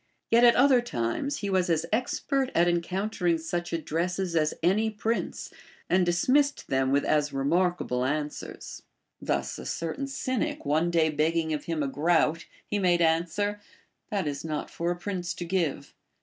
A^et 0.33 0.41
at 0.41 0.55
other 0.55 0.81
times 0.81 1.41
he 1.41 1.49
was 1.51 1.69
as 1.69 1.85
expert 1.93 2.49
at 2.55 2.67
encountering 2.67 3.37
such 3.37 3.71
addresses 3.71 4.35
as 4.35 4.55
any 4.63 4.89
prince, 4.89 5.53
and 5.91 6.07
dismissed 6.07 6.69
them 6.69 6.91
with 6.91 7.05
as 7.05 7.31
remarkable 7.31 8.03
answers. 8.03 8.81
Thus 9.21 9.59
a 9.59 9.65
certain 9.67 10.07
Cynic 10.07 10.65
one 10.65 10.89
day 10.89 11.11
beg 11.11 11.33
ging 11.35 11.53
of 11.53 11.65
him 11.65 11.83
a 11.83 11.87
groat, 11.87 12.47
he 12.65 12.79
made 12.79 12.99
answer, 13.01 13.61
That 14.09 14.27
is 14.27 14.43
not 14.43 14.71
for 14.71 14.89
a 14.89 14.95
prince 14.95 15.35
to 15.35 15.45
give. 15.45 15.93